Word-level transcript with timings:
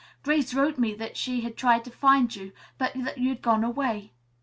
Grace 0.23 0.55
wrote 0.55 0.79
me 0.79 0.95
that 0.95 1.15
she 1.15 1.41
had 1.41 1.55
tried 1.55 1.85
to 1.85 1.91
find 1.91 2.35
you, 2.35 2.51
but 2.79 2.91
that 2.95 3.19
you'd 3.19 3.39
gone 3.43 3.63
away." 3.63 4.11